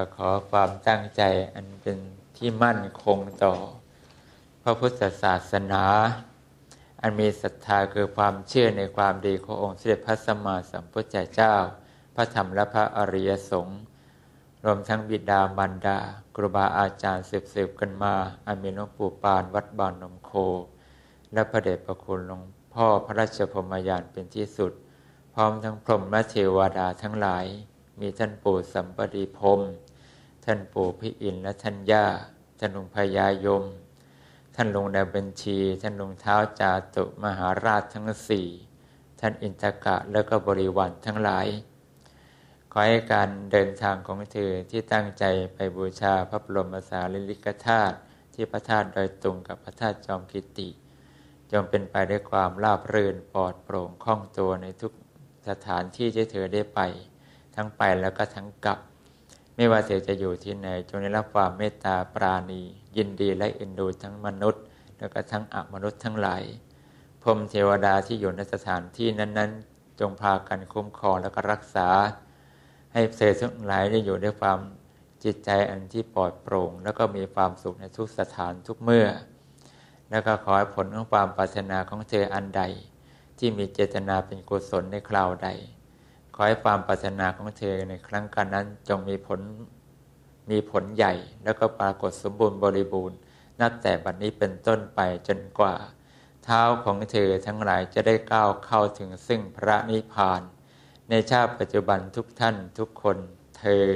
[0.00, 1.22] ก็ขอความตั้งใจ
[1.54, 1.98] อันเป็น
[2.36, 3.54] ที่มั่นคงต่อ
[4.62, 5.84] พระพุทธศาสนา
[7.00, 11.54] อันมีศรัทธาคือความเชื่อในความดีขององค์เสด็จพระสัมมาสัมพุทธเจ้า
[12.14, 13.80] พระธรรมและพระอริยสงฆ์
[14.64, 15.98] รวมทั้งบิดามารดา
[16.34, 18.14] ครูบาอาจารย์สืบๆกันมา
[18.46, 20.30] อันมีหลวงปู่ปานวัดบานนมโค
[21.32, 22.42] และพระเดชพระคุณหลวง
[22.74, 24.72] พ่อพระราชพรหมยานเป็นที่สุด
[25.34, 27.46] พร้อมทั้งพรหมและเทวดาทั้งหลาย
[28.00, 29.60] มีท่านปู่สัมปติพรม
[30.50, 32.06] ท่านปู่พิอินและท่านย่า
[32.58, 33.64] ท่านหลุงพญายม
[34.54, 38.46] ท่านหลุงในบัญชี ท่านหลุงเท้าจาตุมหาราชทั้งสี่
[39.20, 41.46] ท่านอินทกะและก็บริวารทั้งหลาย
[42.72, 47.96] ขอให้การเดินทางของเธอที่ตั้งใจไปบูชาพระบรมสารีริกธาตุ
[48.34, 50.68] ที่พระธาตุดอยตุงกับพระธาตุจอมกิติ
[51.52, 54.92] จงเป็นไปด้วยความราบรื่นปลอดโปร่งคล่องตัวในทุก
[55.48, 56.80] สถานที่ที่เธอได้ไป
[57.54, 58.80] ทั้งไปแล้วก็ทั้งกลับ
[59.60, 62.62] ไม่ว่าเธอจะอยู่ที่ไหนจงได้รับความเมตตาปราณี
[62.96, 64.62] ยินดีและเอ็นดูทั้งมนุษย์
[64.98, 66.42] แล้วก็ทั้งอมนุษย์ทั้งหลาย
[67.22, 71.88] พรมเทวดาที่อยู่ในสถานที่นั้น ๆ จงพากันคุ้มครองแล้วก็รักษา
[72.92, 74.58] ให้เธอทั้งหลายได้อยู่ด้วยความ
[75.24, 79.06] จิตใจอันที่ปลอดโปร่ง แล้วก็มีความสุขในทุกสถานทุกเมื่อ
[80.10, 82.62] แล้วก็ขอให้ผลของความปรารถนาของเธออันใด
[83.38, 85.50] ที่มีเจตนาเป็นกุศลในคราวใด
[86.40, 89.40] ขอให้ความปรารถนาของเธอในครั้งการนั้นจงมีผล
[90.50, 93.18] มีผลใหญ่ แล้วก็ปรากฏสมบูรณ์บริบูรณ์
[93.60, 95.74] นับแต่บัดนนี้เป็นต้นไปจนกว่า
[96.44, 100.42] เท้าของเธอทั้งหลายจะได้ก้าวเข้าถึงซึ่งพระนิพพาน
[101.10, 103.16] ในชาติปัจจุบันทุกท่านทุกคน
[103.56, 103.88] เทอ